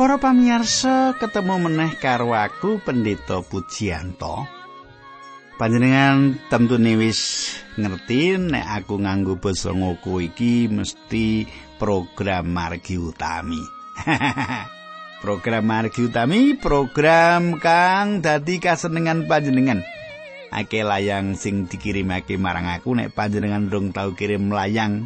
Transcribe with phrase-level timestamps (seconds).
[0.00, 4.48] Para pamirsa, ketemu meneh karo aku Pendeta Pujianto.
[5.60, 11.44] Panjenengan tentune wis ngerti nek aku nganggo basa ngoko iki mesti
[11.76, 13.60] program margi utami.
[15.22, 19.84] program margi utami program kang dadi kasenengan panjenengan.
[20.48, 25.04] Ake layang sing dikirimake marang aku nek panjenengan dong tau kirim layang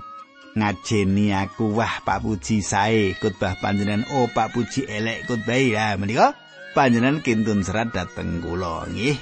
[0.55, 3.15] ngajeni aku wah Pak Puji sae.
[3.19, 4.07] Khotbah panjenengan.
[4.15, 6.39] Oh Pak Puji elek khotbah ya menika
[6.73, 9.19] panjenengan kintun serat dateng kula nggih.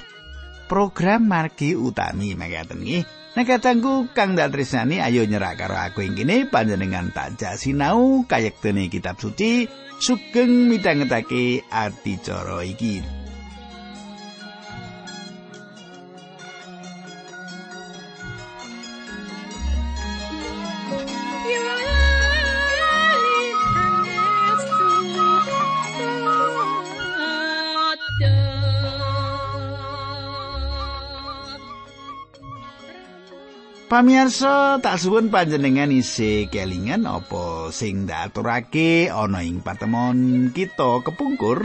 [0.69, 3.03] Program margi utami mekaten nggih.
[3.33, 9.17] Nek katangku Kang Datrisani ayo nyerak karo aku ing kene panjenengan tak sinau kayektene kitab
[9.17, 9.65] suci
[9.97, 13.22] sugeng midhangetake adicara iki
[33.93, 41.61] Pamirsa tak suwun panjenengan isi kelingan apa sing ndaturake ana ing patemon kita kepungkur.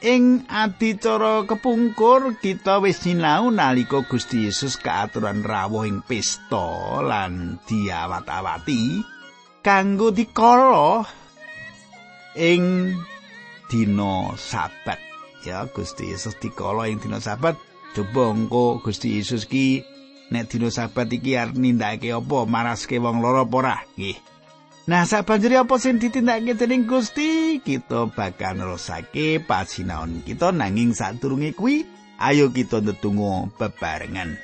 [0.00, 9.04] Ing adicara kepungkur kita wis sinau nalika Gusti Yesus kaaturan rawuh ing pesta lan diawat-awati
[9.60, 11.04] kanggo dikala
[12.32, 12.96] ing
[13.68, 15.04] dina sabat.
[15.44, 17.60] Ya Gusti Yesus dikala ing dina sabat.
[17.92, 19.92] Coba engko Gusti Yesus ki
[20.32, 22.38] nek dina sabat iki arep nindakake apa?
[22.48, 23.82] Maraske wong loro ora?
[23.96, 24.16] Nggih.
[24.84, 31.88] Nah, sabanjuri apa sing ditindakake dening Gusti, kita bakal nerusake pasinaon kita nanging sadurunge kuwi,
[32.20, 34.36] ayo kita ndedonga bebarengan.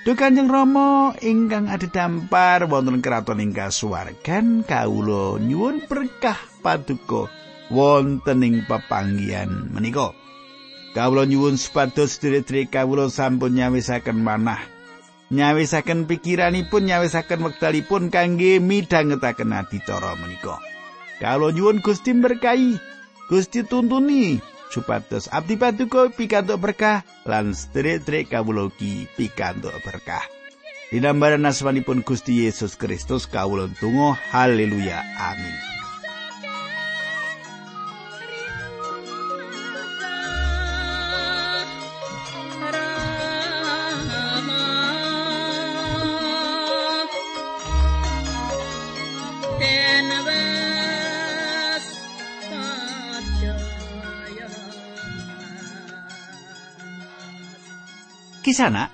[0.00, 7.28] Duh Kanjeng Rama ingkang adhedhampar wonten kraton ing kasuwargan kawula nyuwun berkah paduka
[7.72, 10.19] wonten ing pepanggihan menika.
[10.90, 14.58] Kawula nyuwun supados sedherek kawula sampun nyawisaken manah.
[15.30, 20.58] Nyawisaken pikiranipun, nyawisaken wektalipun kangge midhangetaken adicara menika.
[21.22, 22.74] Kawula nyuwun Gusti berkahi,
[23.30, 24.42] Gusti tuntuni
[24.74, 30.26] supados abdi paduka pikantuk berkah lan sedherek kawula ki pikantuk berkah.
[30.90, 35.69] Dinambaran asmanipun Gusti Yesus Kristus kawula tunggu haleluya amin.
[58.60, 58.92] Kisana.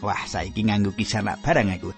[0.00, 1.92] Wah, saiki nganggo kisana barang aku.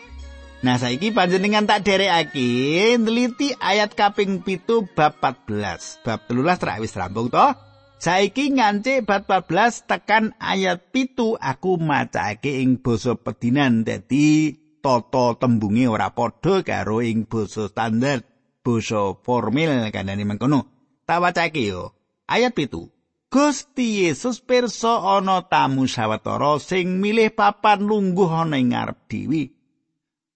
[0.64, 6.00] nah, saiki panjenengan tak derekake nliti ayat kaping pitu bab 14.
[6.00, 7.52] Bab 13 terawis rampung toh.
[8.00, 15.84] Saiki ngancik bab 14 tekan ayat pitu aku macake ing basa pedinan dadi tata tembunge
[15.84, 18.24] ora padha karo ing basa standar
[18.64, 20.64] basa formil kandhane mengkono.
[21.04, 21.92] Tak wacake yo.
[22.24, 22.88] Ayat pitu.
[23.32, 29.48] Gusti Yesus pirsa ana tamu sawetara sing milih papan lungguh ana ing ngarep dewi.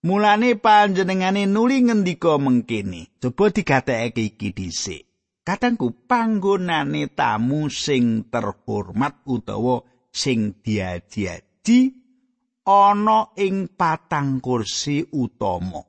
[0.09, 3.21] Mulane panjenengane nuli ngendika mengkene.
[3.21, 5.05] Coba digatekake iki dhisik.
[5.45, 11.81] Katangku panggonane tamu sing terhormat utawa sing diaji-aji
[12.65, 15.85] ana ing patang kursi utama.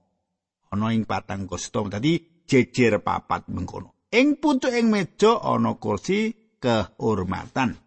[0.75, 1.88] Ana ing patang kursi utama.
[1.88, 3.95] Dadi jejer papat mengkono.
[4.12, 7.77] Ing pucuk ing meja ana kursi kehormatan.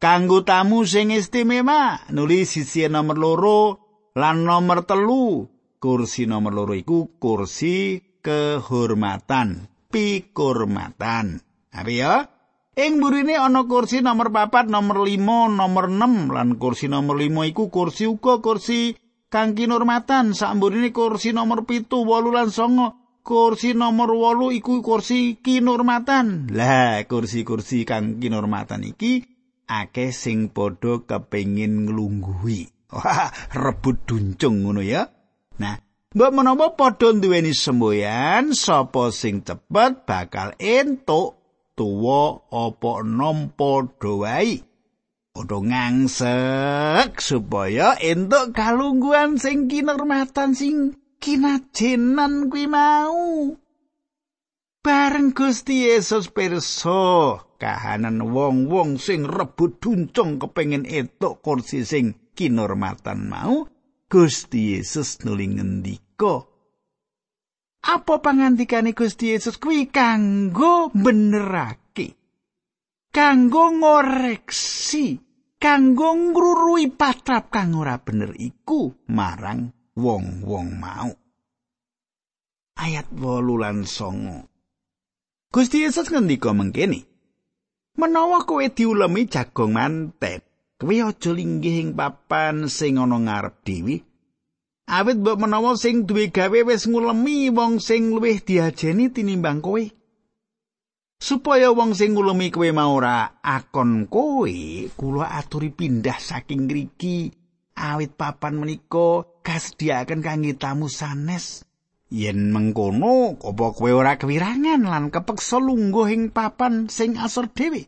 [0.00, 3.60] Kanggo tamu sing istimewa, nulis sisi nomor loro
[4.16, 5.44] lan nomor telu.
[5.80, 11.40] Kursi nomor loro iku kursi kehormatan, pikurmatan.
[11.72, 12.28] Apa ya?
[12.76, 17.72] Ing burine ana kursi nomor papat, nomor limo, nomor 6 lan kursi nomor limo iku
[17.72, 18.92] kursi uga kursi
[19.32, 20.36] kang kinurmatan.
[20.36, 26.50] Samburine kursi nomor pitu, wolu lan songo kursi nomor wolu iku kursi kinurmatan.
[26.52, 29.24] Lah, kursi-kursi kang kinurmatan iki
[29.70, 32.60] akeh sing padha kepengin nglungguhi.
[32.96, 35.06] Wah, rebut duncung ngono ya.
[35.62, 35.78] Nah,
[36.10, 41.38] mbok menawa padha duweni semboyan, sapa sing cepet bakal entuk
[41.78, 44.66] tuwa apa nampa doai.
[45.30, 53.54] Padha ngangsek supaya entuk kalungguhan sing kinurmatan sing kinajenan kuwi mau.
[54.80, 63.68] Bareng Gusti Yesus pirsa kahanan wong-wong sing rebut duncung kepengin etuk kursi sing kinormatan mau,
[64.08, 66.48] Gusti Yesus nuli ngendika,
[67.84, 72.16] Apa pangandikane Gusti Yesus kuwi kanggo benerake.
[73.12, 75.20] Kanggo ngoreksi,
[75.60, 81.10] kanggo ngrurui patrap kang ora bener iku marang wong-wong mau.
[82.78, 85.50] Ayat 8 lan 9.
[85.50, 87.06] Gusti Yesus ngendika mengkene.
[87.98, 90.40] Menawa kowe diulemi jagung manten,
[90.78, 94.00] kowe aja linggih ing papan sing ana ngarep dewi,
[94.90, 99.86] Awit mbok menawa sing duwe gawe wis ngulemi wong sing luwih diajeni tinimbang kowe.
[101.22, 104.50] Supaya wong sing ngulemi kowe mau ora akon kowe,
[104.98, 107.30] kula aturi pindah saking ngriki.
[107.78, 111.64] Awit papan menika kasediaken kangge tamu sanes.
[112.10, 117.86] Yen mengkono, apa kowe ora kewirangan lan kepeksa lungguh ing papan sing asor dhewe?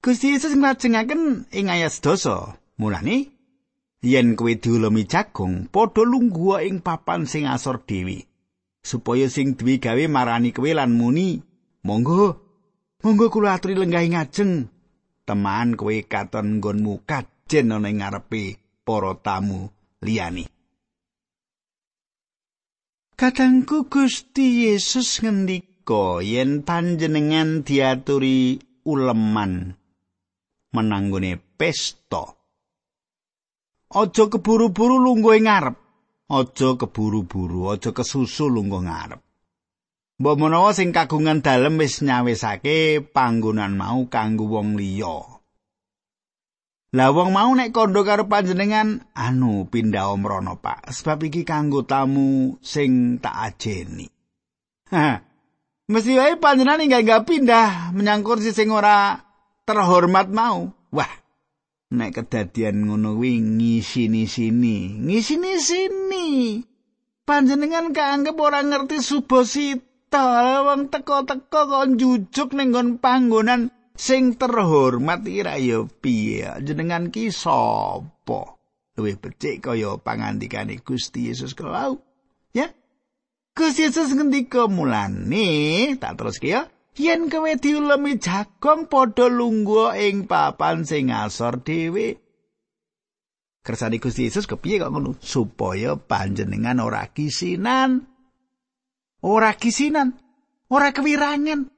[0.00, 2.80] Gusti Yesus nglajengaken ing ayat 12.
[2.80, 3.34] Mulane
[4.04, 8.28] yen kowe diulemi jagung padha lungguh ing papan sing asor dewi
[8.84, 11.40] supaya sing duwe gawe marani kowe lan muni
[11.88, 12.36] monggo
[13.00, 14.68] monggo kula aturi lenggah ngajeng
[15.24, 19.72] teman kowe katon nggonmu kajen ana ing ngarepe para tamu
[20.04, 20.44] liyane
[23.16, 29.72] Kadangku Gusti Yesus ngendika yen panjenengan diaturi uleman
[30.74, 32.44] menanggone pesta
[33.94, 35.76] Aja keburu-buru lungguh ngarep.
[36.26, 39.22] Aja keburu-buru, aja kesusu lungguh ngarep.
[40.18, 45.33] Mbok menawa sing kagungan dalem wis nyawisake panggonan mau kanggo wong liya.
[46.94, 52.54] Lah wong mau nek kondo karo panjenengan, anu pindah omrono Pak, sebab iki kanggo tamu
[52.62, 54.06] sing tak ajeni.
[55.90, 59.18] Mesti wae panjenengan enggak pindah menyang kursi sing ora
[59.66, 60.70] terhormat mau.
[60.94, 61.10] Wah,
[61.90, 65.02] nek kedadian ngono kuwi ngisini-sini.
[65.02, 66.26] Ngisini-sini.
[67.26, 75.56] Panjenengan kaanggep ora ngerti subosita wong teko-teko kok njujuk ning nggon panggonan sing terhormat ira
[75.56, 76.50] ya piye?
[76.60, 78.58] Jenengan ki sapa?
[78.94, 81.98] Luwih becik kaya pangandikane Gusti Yesus kelau
[82.54, 82.70] ya?
[83.54, 90.86] Gusti Yesus ngendika mulane tak terus ya yen kowe diulemi jagong padha lungguh ing papan
[90.86, 92.22] sing asor dhewe.
[93.64, 95.16] Kersane Gusti Yesus kepiye kok ngono?
[95.18, 98.04] Supaya panjenengan ora kisinan.
[99.24, 100.20] Ora kisinan
[100.68, 101.73] ora kewirangan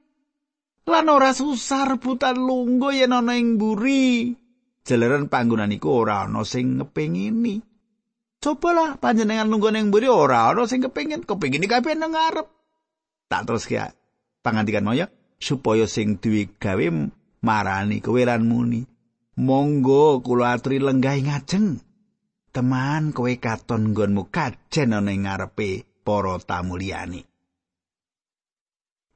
[0.87, 4.31] lan ora susah rebutan lungguh yen ana ing mburi.
[4.87, 7.59] Jalaran panggonan iku ora ana sing ngepengini.
[8.39, 11.27] Cobalah panjenengan lungguh ning mburi ora ana sing kepengin.
[11.27, 12.47] Kepengin kabeh nang ngarep.
[13.27, 13.91] Tak terus ya
[14.39, 16.87] pangandikan moyo supaya sing duwe gawe
[17.43, 18.87] marani kowe lan muni.
[19.37, 21.83] Monggo kula aturi lenggah ngajeng.
[22.55, 27.36] Teman kowe katon nggonmu kajen ana ing ngarepe para tamu liyane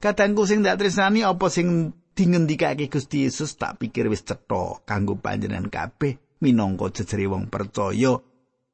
[0.01, 5.69] Kadangku sing dak tresnani apa sing dingendikake Gusti Yesus tak pikir wis cetha kanggo panjenengan
[5.69, 8.17] kabeh minangka jejere wong percaya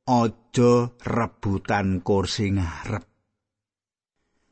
[0.08, 0.72] aja
[1.04, 3.04] rebutan kursi ngarep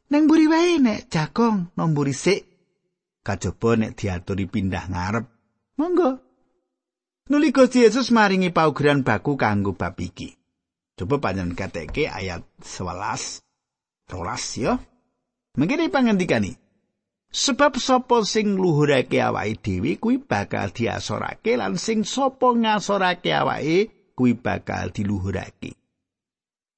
[0.05, 2.45] Neng mburi wae nek jagong nomburi sik.
[3.25, 5.25] Kajaba nek diaturi pindah ngarep.
[5.81, 6.21] Monggo.
[7.25, 10.29] Nuli Gusti Yesus maringi paugeran baku kanggo bab iki.
[10.93, 13.41] Coba panjenengan kateke ayat 11.
[14.13, 14.77] Rolas ya.
[15.57, 16.64] Mengkene pangendikani.
[17.35, 24.39] Sebab sapa sing luhurake awake dhewe kuwi bakal diasorake lan sing sapa ngasorake awake kuwi
[24.39, 25.75] bakal diluhurake.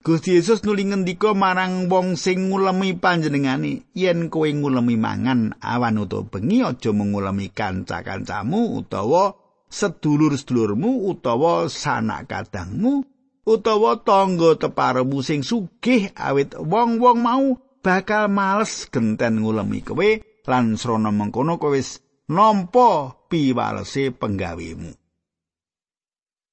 [0.02, 6.26] Gusti Yesus nuli ngendika marang wong sing ngulemi panjenengane, yen kowe ngulemi mangan awan utawa
[6.26, 9.38] bengi aja mengulemi kanca-kancamu utawa
[9.70, 13.06] sedulur-sedulurmu utawa sanak kadangmu
[13.46, 17.46] utawa tangga teparemu sing sugih awit wong-wong mau
[17.86, 22.00] bakal males genten ngulemi kowe lan srana mengkono kowe wis
[22.32, 24.96] nampa piwalese penggawemu.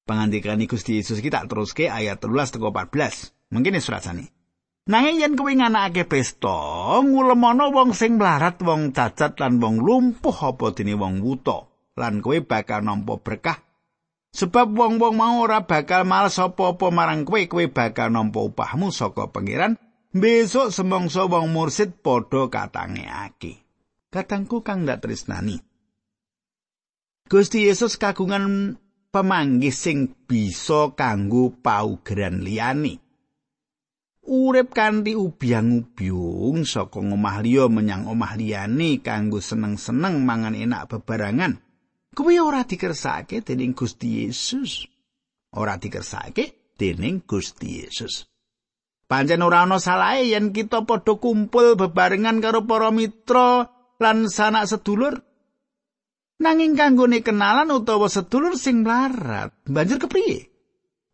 [0.05, 3.55] Pangandikane Gusti Yesus iki tak teruske ayat 13 tekan 14.
[3.55, 4.29] Mungkin surasane.
[4.85, 10.77] Nanging yen kowe nganakake pesta, ngulemono wong sing mlarat, wong cacat lan wong lumpuh apa
[10.77, 11.65] dene wong wuta,
[11.97, 13.65] lan kowe bakal nampa berkah.
[14.35, 19.81] Sebab wong-wong mau ora bakal males apa-apa marang kowe, kowe bakal nampa upahmu saka pangeran.
[20.13, 23.64] Besok semongso wong mursid padha katangeake.
[24.15, 25.59] Katangku kang ndak tresnani.
[27.27, 28.79] Gusti Yesus kagungan
[29.11, 33.03] pemanggih sing bisa kanggo paugeran liyane.
[34.25, 41.61] urip kanthi ubyang-ubyung saka omah liya menyang omah liyane kanggo seneng-seneng mangan enak bebarangan
[42.17, 44.89] kuwi ora dikersake dening Gusti Yesus
[45.53, 48.25] ora dikersake dening Gusti Yesus
[49.05, 53.69] Pancen ora ana salahe yen kita padha kumpul bebarengan karo para mitra
[54.01, 55.21] lan sanak sedulur.
[56.43, 60.51] Nanging kanggone kenalan utawa sedulur sing mlarat, banjur kepriye?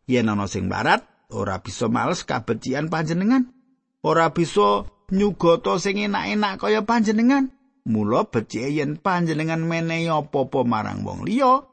[0.09, 3.53] Yen ana sing mlarat, ora bisa males kabecikan panjenengan.
[4.01, 7.53] Ora bisa nyugata sing enak-enak kaya panjenengan.
[7.85, 11.65] Mula becike yen panjenengan menehi apa-apa marang wong liya,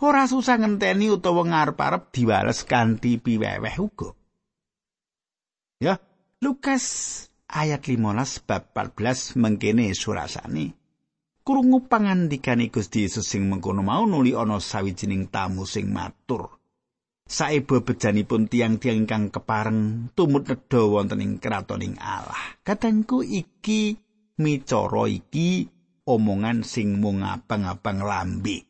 [0.00, 4.16] ora susah ngenteni utawa ngarep-arep diwales kanthi piweweh uga.
[5.80, 6.00] Ya,
[6.40, 6.84] Lukas
[7.54, 10.74] ayat 15 bab 14 mengkene surasane.
[11.44, 16.58] Krungu pangandikane Gusti Yesus sing mengkono mau nuli ana sawijining tamu sing matur.
[17.24, 22.60] Saeba bejanipun tiang-tiang ingkang kepareng tumut nedha wonten ing kratoning Allah.
[22.60, 23.96] Katengku iki
[24.40, 25.68] micara iki
[26.04, 28.68] omongan sing mung abang-abang lambe.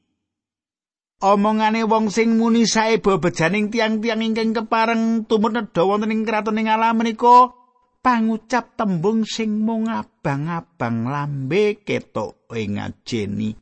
[1.23, 6.71] Omongane wong sing muni sae bebejaning tiang-tiang ingkang kepareng tumut nedha wonten ing kraton ing
[6.71, 7.64] alam menika
[8.05, 13.57] pangucap tembung sing mung abang-abang lambe ketok ing ajeni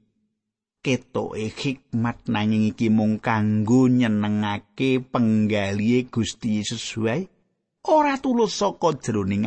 [0.83, 7.31] ketoke hikmat nanging iki mung kanggo nyenengake penggalihe Gusti Yesus wae.
[7.87, 9.47] Ora tulus saka jroning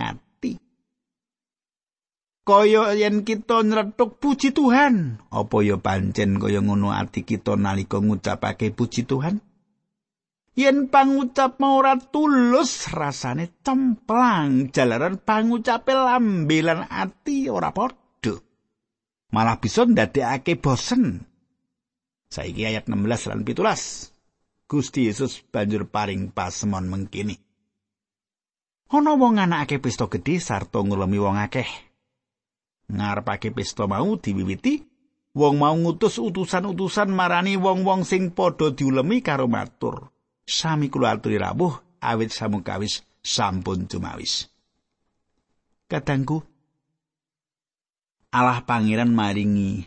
[2.46, 8.70] kaya yen kita nyretuk puji Tuhan apa ya pancen kaya ngono ati kita nalika ngucapake
[8.70, 9.42] puji Tuhan
[10.56, 14.72] yen pangucap mau ora tulus rasane cemplang.
[14.72, 18.36] Jalaran pangucape lambe lan ati ora padha.
[19.36, 21.28] Malah bisa ndadekake bosen.
[22.32, 27.38] Saiki ayat 16 lan 17 Gusti Yesus banjur paring pasemon mengkini.
[28.90, 31.70] Ana wong anakake pesta gedhe sarta ngulemi wong akeh.
[32.90, 34.82] Ngarepake pesta mau diwiwiti
[35.36, 40.15] wong mau ngutus utusan-utusan marani wong-wong sing padha diulemi karo matur
[40.46, 44.48] sami kula aturi rawuh awit samukawis sampun cumawis
[45.90, 46.46] kadangku
[48.32, 49.84] Allah pangeran maringi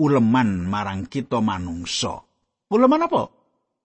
[0.00, 2.24] uleman marang kita manungsa
[2.72, 3.22] uleman apa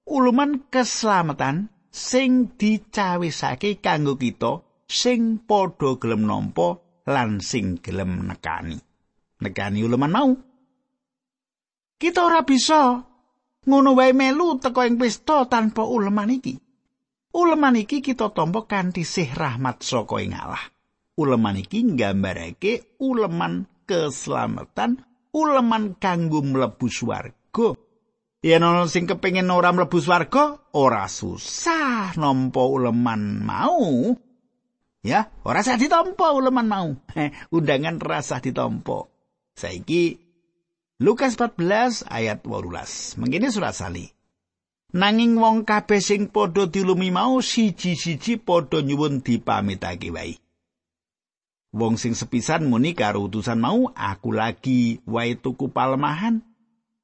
[0.08, 8.80] uleman keselamatan sing dicawisake kanggo kita sing padha gelem nampa lan sing gelem nekani.
[9.44, 10.32] Nekani uleman mau.
[12.00, 13.00] Kita ora bisa
[13.68, 16.56] ngono wae melu teko ing pesta tanpa uleman iki.
[17.34, 20.62] Uleman iki kita tampa kanthi sih rahmat saka ing Allah.
[21.18, 25.02] Uleman iki nggambarake uleman keselamatan,
[25.34, 27.74] uleman kanggo mlebu swarga.
[28.44, 34.14] Yen ana sing kepengin ora mlebu swarga, ora susah nampa uleman mau.
[35.04, 36.90] Ya, ora sah ditampa uleman mau.
[37.56, 39.10] Undangan rasa ditampa.
[39.54, 40.23] Saiki
[41.02, 43.18] Lukas 14 ayat 18.
[43.18, 44.14] Mengkene surat sali.
[44.94, 50.38] Nanging wong kabeh sing padha dilumi mau siji-siji padha nyuwun dipamitake wae.
[51.74, 56.46] Wong sing sepisan muni karo utusan mau, aku lagi wae tuku palemahan.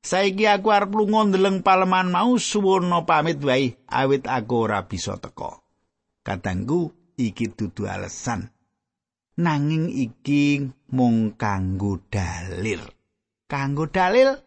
[0.06, 5.66] Saiki aku arep lunga ndeleng palemahan mau suwono pamit wae awit aku ora bisa teko.
[6.22, 8.54] Katanggu, iki dudu alasan
[9.40, 12.99] nanging iki mung kanggo dalil
[13.50, 14.38] kanggo dalil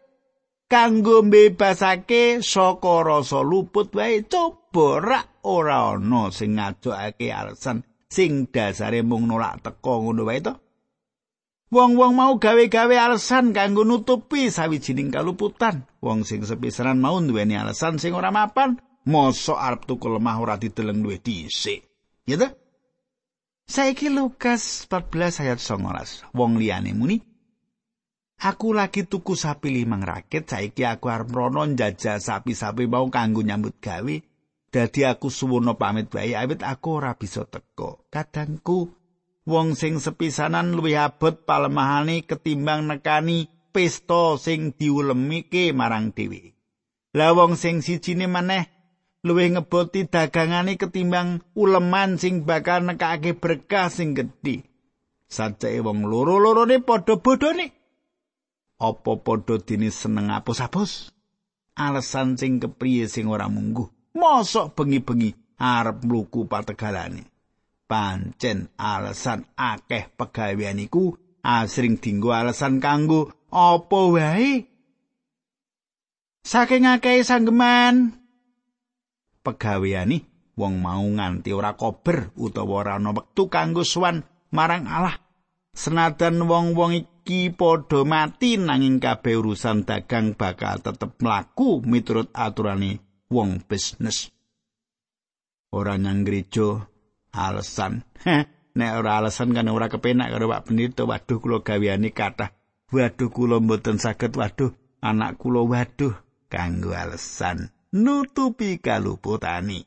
[0.70, 9.02] kanggo mbebasake saka rasa luput wae coba rak ora ana sing ngajokake alasan sing dasare
[9.02, 10.54] mung nolak teko ngono wae to
[11.72, 15.88] Wong-wong mau gawe-gawe alasan kanggo nutupi sawijining kaluputan.
[16.04, 18.76] Wong sing sepisanan mau duweni alasan sing ora mapan,
[19.08, 21.80] mosok arep tuku lemah ora dideleng duwe dhisik.
[22.28, 22.52] Ya ta?
[23.64, 26.36] Saiki Lukas 14 ayat 19.
[26.36, 27.31] Wong liyane muni
[28.42, 33.78] Aku lagi tuku sapi limang rakit, saiki aku arep mrono njajal sapi-sapi mau kanggo nyambut
[33.78, 34.16] gawe.
[34.66, 38.10] Dadi aku suwono pamit wae awit aku ora bisa teko.
[38.10, 38.90] Kadangku
[39.46, 46.58] wong sing sepisanan luwih abot palemahane ketimbang nekani pesta sing diulemike marang dhewe.
[47.14, 48.66] Lah wong sing sijine maneh
[49.22, 54.66] luwih ngeboti dagangane ketimbang uleman sing bakal nekake berkah sing gedhe.
[55.30, 57.81] Sajake wong loro-lorone padha bodhone.
[58.82, 61.14] Apa padha dene seneng apus-apus?
[61.78, 63.86] Alasan sing kepriye sing ora mungguh?
[64.18, 67.30] Mosok bengi-bengi arep mluku pategalane.
[67.86, 71.14] Pancen alasan akeh pegawean iku
[71.46, 74.66] asring dinggo alasan kanggo apa wae.
[76.42, 78.18] Saking akeh sanggeman,
[79.46, 80.26] pegaweane
[80.58, 85.22] wong mau nganti ora kober utawa ora ana wektu kanggo suwan marang Allah
[85.72, 92.98] senajan wong-wong iki padha mati nanging kabeh urusan dagang bakal tetep mlaku miturut aturane
[93.30, 94.34] wong bisnis
[95.70, 96.92] ora nang gereja
[97.32, 98.04] Alasan.
[98.76, 101.08] Nek ora alasan kan ora kepenak karo Pak Benito.
[101.08, 102.52] Waduh kula gaweane kathah.
[102.92, 104.36] Waduh kula mboten saged.
[104.36, 106.12] Waduh anak kula waduh
[106.52, 109.84] kanggo alasan nutupi kaluputani.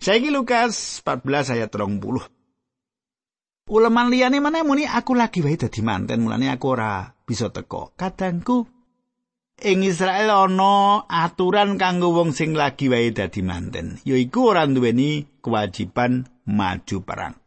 [0.00, 2.39] Saiki Lukas 14 ayat 30.
[3.70, 7.94] Uleman liyane meneh muni aku lagi wae dadi manten mulane aku ora bisa teko.
[7.94, 8.66] Kadangku
[9.62, 16.26] ing Israel ana aturan kanggo wong sing lagi wae dadi manten, yaiku ora duweni kewajiban
[16.50, 17.38] maju perang.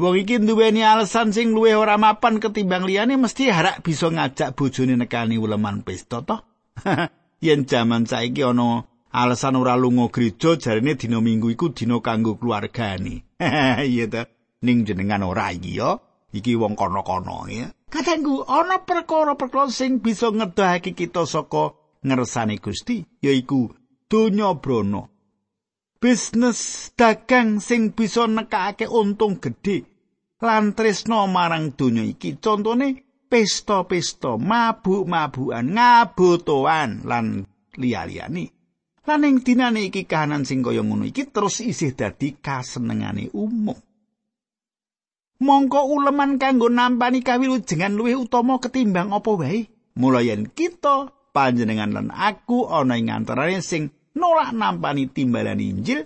[0.00, 4.96] Wong iki duweni alasan sing luwih ora mapan ketimbang liyane mesti harap bisa ngajak bojone
[4.96, 6.40] nekani uleman pesta toh.
[7.44, 13.28] Yen jaman saiki ana alasan ora lunga gereja jarine dina minggu iku dina kanggo keluargane.
[13.84, 14.39] Iya ta.
[14.60, 15.96] Ning jenengan ora iki ya.
[16.30, 17.72] Iki wong kono-kono ya.
[17.90, 21.74] Katengku ana perkara-perkara sing bisa ngedohake kita saka
[22.06, 23.74] ngersane Gusti, yaiku
[24.06, 25.10] donya brana.
[25.98, 29.84] Bisnis dagang sing bisa nekake untung gedhe
[30.40, 32.38] lan tresno marang donya iki.
[32.38, 38.44] Contone pesta-pesta, mabuk-mabukan, ngabotoan lan liya-liyane.
[39.02, 43.89] Lan ing dinane iki kahanan sing kaya ngono iki terus isih dadi kasenengane umum.
[45.40, 49.72] Mongko uleman kanggo nampani kawilujengan luwih utama ketimbang apa wae.
[49.96, 56.04] Mula yen kita panjenengan lan aku ana ing antarane sing nolak nampani timbalan Injil,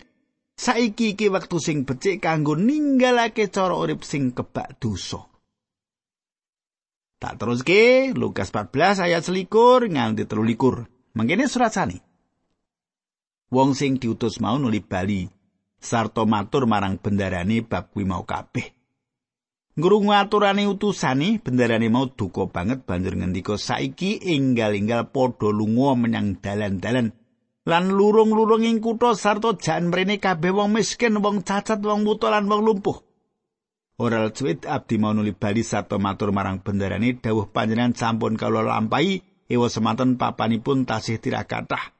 [0.54, 5.26] saiki iki wektu sing becik kanggo ninggalake cara urip sing kebak dosa.
[7.18, 10.86] Tak teruske Lukas 14 ayat selikur nganti telulikur.
[11.14, 11.98] Mangkene surat sani.
[13.54, 15.30] wong sing diutus mau nuli bali
[15.78, 18.83] sarta matur marang bendarane bab kuwi mau kabeh
[19.74, 27.10] ngrungu aturane utusane bendarane mau duka banget banjur ngendika saiki enggal-enggal padha lunga menyang dalan-dalan.
[27.64, 32.46] Lan lurung-lurung ing kutha sarta jan mrene kabeh wong miskin wong cacat wong buta lan
[32.46, 33.00] wong lumpuh.
[33.98, 39.22] Ora cuwit abdi mau nuli bali sarta matur marang bendarane dawuh panjenengan sampun kala lampahi
[39.48, 41.94] ewa semanten papanipun tasih tirakatah.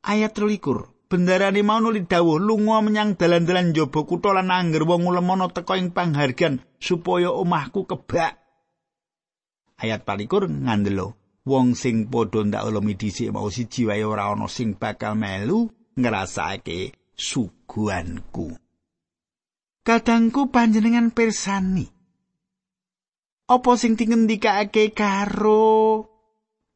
[0.00, 5.50] Ayat 23 bendarane mau nuli dawuh lunga menyang dalan-dalan njaba kutha lan angger wong ulemono
[5.50, 8.38] teka ing panghargan supaya omahku kebak.
[9.82, 14.78] Ayat 24 ngandelo wong sing padha ndak ulemi dhisik mau siji wae ora ana sing
[14.78, 15.66] bakal melu
[15.98, 18.54] ngrasake suguhanku.
[19.82, 21.90] Kadangku panjenengan persani
[23.50, 26.06] apa sing dingendikake karo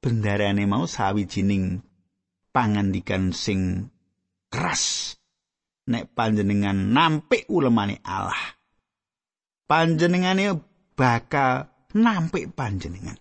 [0.03, 1.87] bendarane mau sawijining
[2.51, 3.93] pangandikan sing
[4.55, 5.19] keras.
[5.90, 8.55] Nek panjenengan nampik ulemane Allah
[9.64, 10.55] panjenengane
[10.95, 13.19] bakal nampik panjenengan.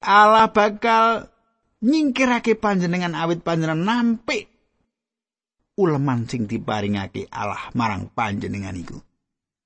[0.00, 1.28] Allah bakal
[1.84, 4.48] nyingkirake panjenengan awit panjenengan nampik
[5.80, 8.96] uleman sing diparingake Allah marang panjenengan iku.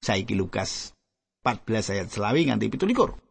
[0.02, 0.92] Saiki Lukas
[1.42, 3.23] 14 ayat selawi nganti 17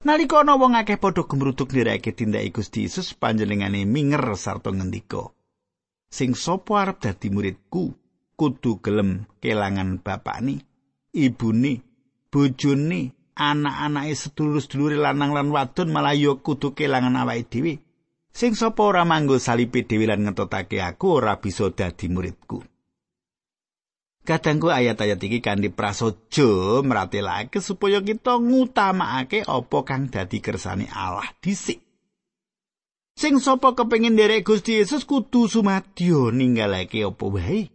[0.00, 5.28] Nalika ana wong akeh padha gemruduk nirake tindake Gusti Yesus panjenengane minger sarta ngendika
[6.08, 7.92] Sing sapa arep dadi muridku
[8.32, 10.64] kudu gelem kelangan bapakne
[11.12, 11.84] ibune
[12.32, 17.84] bojone anak-anake sedulur-sedulure lanang lan wadon malah ya kudu kelangan awake dhewe.
[18.32, 22.64] Sing sapa ora manggo salipe dhewe lan ngetotake aku ora bisa dadi muridku
[24.20, 31.80] Kadangku ayat-ayat iki kanthi prasaja meratelake supaya kita ngutamakake apa kang dadi kersane Allah dhisik.
[33.16, 37.72] Sing sapa kepengin nderek Gusti Yesus kudu sumadyo ninggalake apa wae.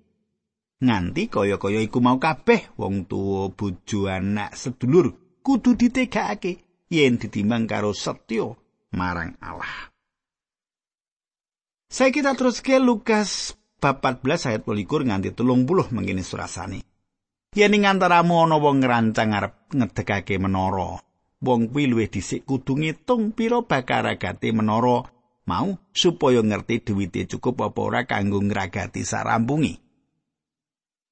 [0.85, 6.61] Nganti kaya-kaya iku mau kabeh wong tuwa bojo anak sedulur kudu ditegakake
[6.93, 8.53] yen ditimbang karo setya
[8.93, 9.89] marang Allah.
[11.89, 16.81] Saya kita terus ke Lukas bab 14 ayat 21 nganti 30 mengkene surasane.
[17.53, 20.97] Yen ing antaramu ana wong ngrancang arep ngedekake menara,
[21.45, 25.05] wong kuwi luwih dhisik kudu ngitung pira bakaragate menara
[25.45, 29.77] mau supaya ngerti duwite cukup apa ora kanggo ngragati sarampungi.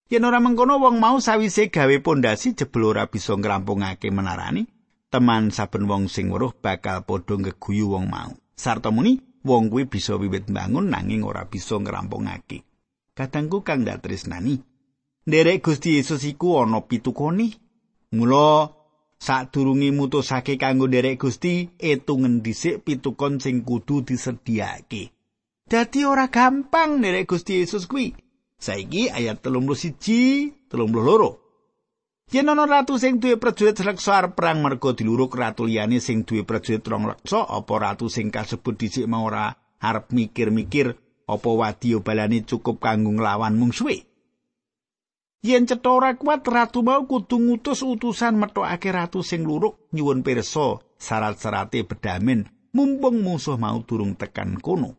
[0.10, 4.66] Yen ora mengkono wong mau sawise gawe pondasi jebul ora bisa ngrampungake menarani,
[5.14, 8.34] teman saben wong sing weruh bakal padha ngeguyu wong mau.
[8.58, 12.64] Sarta muni wong kuwi bisa wiwit bangun nanging ora bisa ngrampungake.
[13.14, 14.58] Kadangku kang dak tresnani.
[15.28, 17.54] Nderek Gusti Yesus iku ana pitukoni.
[18.12, 18.70] Mula
[19.20, 25.12] sadurunge mutusake kanggo nderek Gusti, etungen dhisik pitukon sing kudu disediake.
[25.70, 28.16] Dadi ora gampang nderek Gusti Yesus kuwi.
[28.60, 31.43] Saiki ayat 31, 32.
[32.34, 36.42] Yen ana ratu sing duwe prajurit reksa arep perang merga diluruk ratu liyane sing duwe
[36.42, 42.44] prajurit rong reksa apa ratu sing kasebut dhisik mau ora arep mikir-mikir Apa wadya balane
[42.44, 44.04] cukup kanggo nglawan mungsuhe?
[45.44, 50.80] Yen cetha ora kuat ratu mau kudu ngutus utusan metokake ratu sing luruk nyuwun pirsa
[51.00, 54.96] syarat-syarate bedamen mumpung musuh mau durung tekan kono.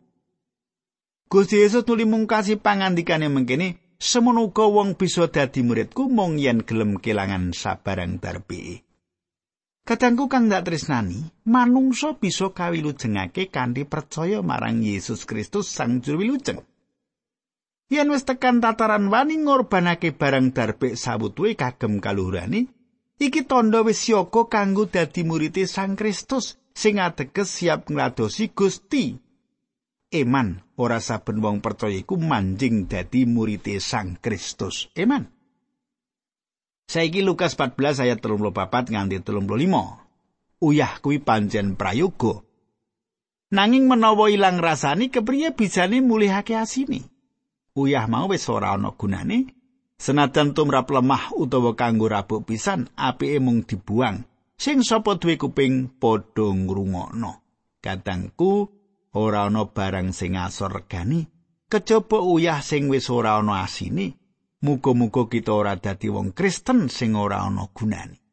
[1.29, 6.99] Gusti Yesus nuli mungkasi pangandikane mengkene semono uga wong bisa dadi muridku mung yen gelem
[6.99, 8.85] kelangan sabarang darbe.
[9.85, 16.65] Kadangku kang dak tresnani, manungsa bisa kawilujengake kanthi percaya marang Yesus Kristus Sang Juru Wilujeng.
[17.93, 22.73] Yen wis tekan tataran wani ngorbanake barang darbek sawutuwe kagem kaluhurane,
[23.21, 29.21] iki tandha wis siaga kanggo dadi murid Sang Kristus sing ateges siap ngladosi Gusti.
[30.09, 34.91] Eman, ora saben wong percaya iku manjing dadi murid Sang Kristus.
[34.95, 35.31] Eman.
[36.85, 40.65] Saiki Lukas 14 ayat 34 nganti 35.
[40.65, 42.45] Uyah kuwi pancen prayoga.
[43.55, 47.07] Nanging menawa ilang rasani kepriye bisane mulihake asine?
[47.75, 49.55] Uyah mau wis ora ana gunane.
[49.95, 54.27] Senajan tumrap lemah utawa kanggo rabuk pisan, apike mung dibuang.
[54.59, 57.33] Sing sapa duwe kuping padha ngrungokno.
[57.79, 58.69] Kadangku
[59.15, 61.25] ora ana barang sing asor regani,
[61.71, 64.15] kejaba uyah sing wis ora ana asine.
[64.65, 68.25] Muga-muga kita ora dadi wong Kristen sing ora ana gunane.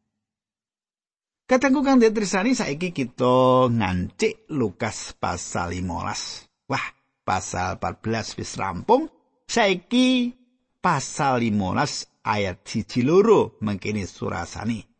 [1.43, 6.47] Katengku kang detrisani saiki kita ngancik Lukas pasal 15.
[6.71, 6.85] Wah,
[7.27, 9.11] pasal 14 wis rampung.
[9.51, 10.31] Saiki
[10.79, 14.90] pasal 15 ayat 1 loro mangkene surasane.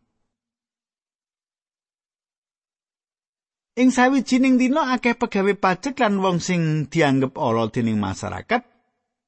[3.82, 8.62] Ing sawijining dina akeh pegawe pajak lan wong sing dianggep ala dening masyarakat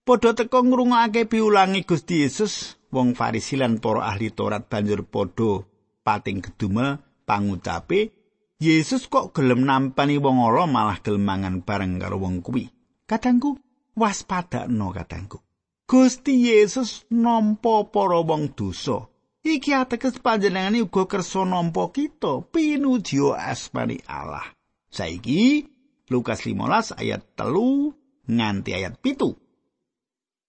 [0.05, 5.65] padha teka ngrungokake piulangi Gusti Yesus wong Farisi lan para ahli Taurat banjur padha
[6.05, 8.13] pating gedumel pangucape
[8.61, 12.69] Yesus kok gelem nampani wong ala malah gelem mangan bareng karo wong kuwi?
[13.09, 13.57] Kadangku
[13.97, 15.41] waspadakno kadangku.
[15.89, 19.09] Gusti Yesus nampa para wong dosa
[19.43, 24.55] iki ateges panjenengane uga kersa nampa kita pinuji asmani Allah
[24.87, 25.67] saiki
[26.07, 27.91] Lukas 15 ayat telu
[28.23, 29.35] nganti ayat pitu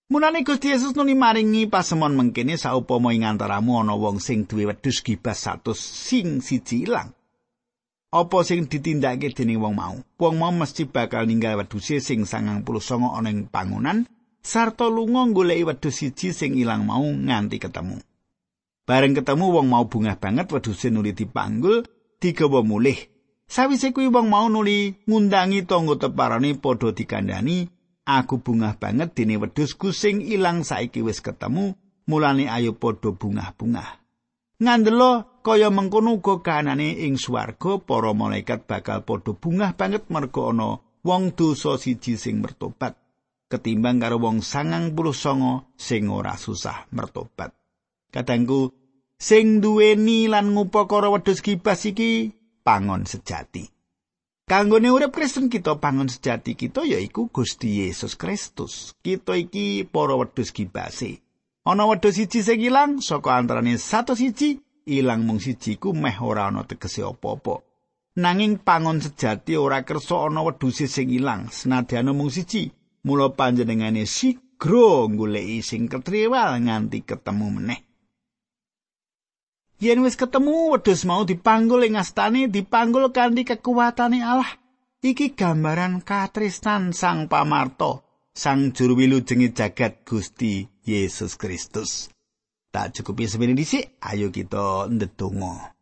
[0.05, 5.01] Mulane Gusti Yesus nuli maringi pasemon mengkene saupama ing antaramu ana wong sing duwe wedhus
[5.01, 7.17] gibas 100 sing siji ilang.
[8.13, 9.97] Apa sing ditindakake dening wong mau?
[10.21, 12.69] Wong mau mesti bakal ninggal wedhuse sing 99
[13.01, 14.05] ana ing pangunan
[14.45, 17.97] sarta lunga goleki wedhus siji sing ilang mau nganti ketemu.
[18.85, 21.88] Bareng ketemu wong mau bungah banget wedhuse nuli dipanggul
[22.20, 23.01] digawa mulih.
[23.49, 27.68] Sawise kuwi wong mau nuli ngundangi tangga teparane padha dikandani
[28.05, 31.73] aku bungah banget dene wedhusku sing ilang saiki wis ketemu
[32.05, 34.05] mulane ayo padha bungah-bungah
[34.61, 40.85] ngandelo kaya mengkono uga kanane ing swarga para malaikat bakal padha bungah banget merga ana
[41.01, 43.01] wong dosa siji sing mertobat
[43.49, 47.57] ketimbang karo wong sangang puluh songo sing ora susah mertobat
[48.14, 48.70] kadangku
[49.18, 52.31] sing duweni lan ngupakara wedhus kibas iki
[52.62, 53.74] pangon sejati
[54.44, 58.92] Kanggone urip Kristen kita pangon sejati kita yaiku Gusti Yesus Kristus.
[59.00, 61.24] Kita iki para wedhus kibase.
[61.64, 66.53] Ana wedhus siji sing ilang saka antarane satu siji, ilang mung siji ku meh ora
[66.53, 67.64] ana tegese apa-apa.
[68.20, 72.68] Nanging pangon sejati ora kersa ana wedhus sing ilang, senadyan mung siji.
[73.09, 77.81] Mula panjenengane sigra goleki sing ketriwal nganti ketemu meneh.
[79.85, 84.49] Yen wis ketemu wedhus mau dipanggul ing astane dipanggul kanthi kekuatane Allah.
[85.05, 88.01] Iki gambaran katristan Sang Pamarto,
[88.33, 92.09] Sang Juru Wilujenge jagat Gusti Yesus Kristus.
[92.73, 95.77] Tak cukupi semene dhisik, ayo kita ndedonga.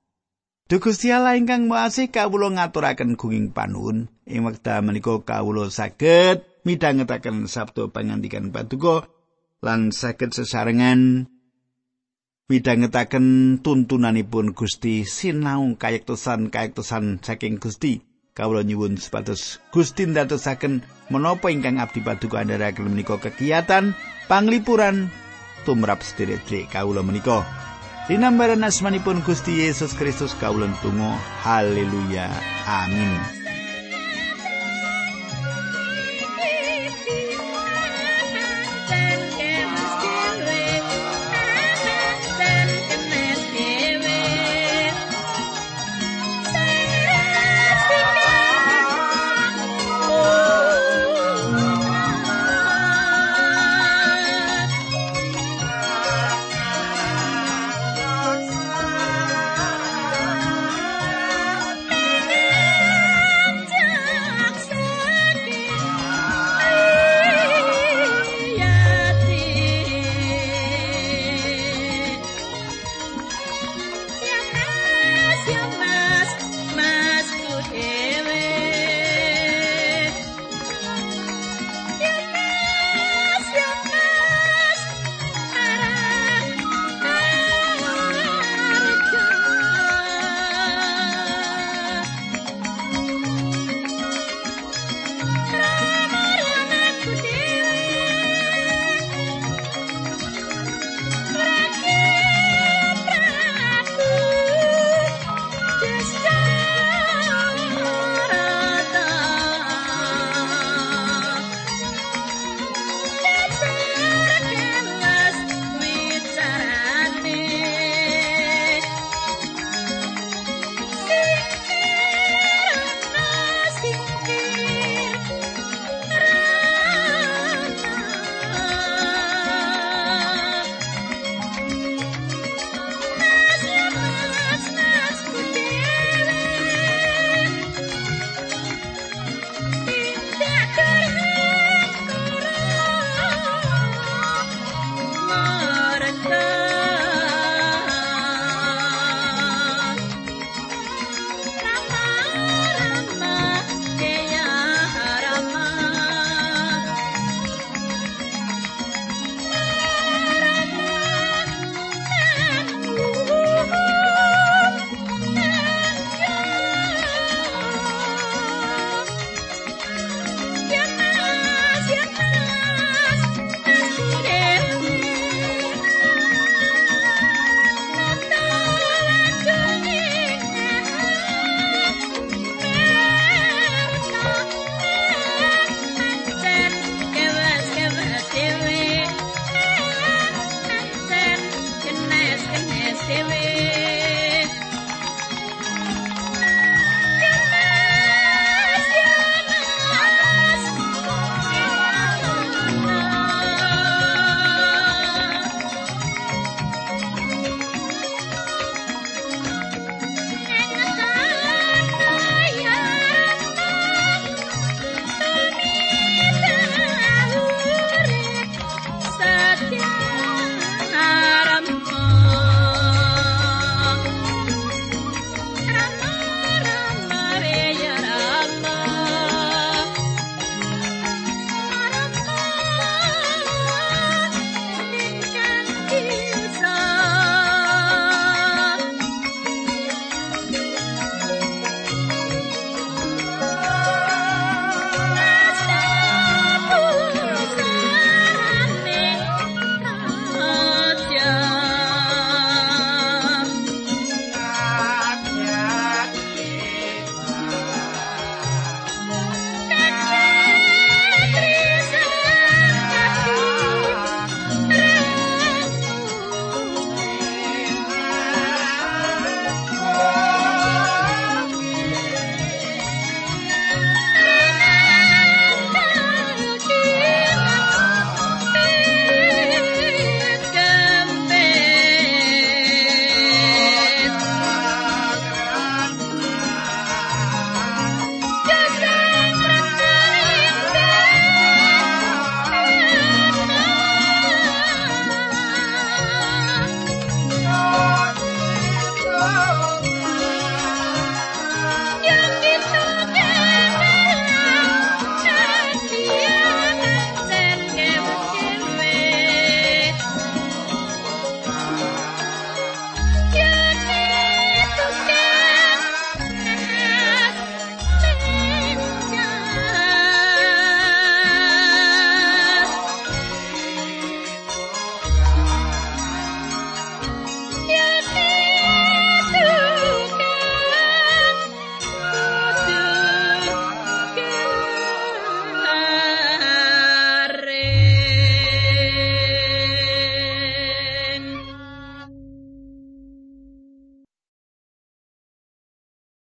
[0.66, 7.46] Duh Gusti Allah ingkang Maha kawula ngaturaken gunging panuwun ing wekdal menika kawula saged midhangetaken
[7.46, 9.06] sabda pangandikan patuko
[9.62, 11.30] lan saged sesarengan
[12.50, 18.02] midhangetaken tuntunanipun Gusti sinau kayektosan kayektosan saking Gusti.
[18.32, 20.80] Kawula nyuwun supados Gusti ndadosaken
[21.12, 23.92] menapa ingkang abdi paduka andharaken menika kegiatan
[24.24, 25.12] panglipuran
[25.68, 27.44] tumrap sedherek kawula menika.
[28.08, 31.12] Dinambaran asmanipun Gusti Yesus Kristus kawula tunggu
[31.44, 32.32] haleluya.
[32.64, 33.41] Amin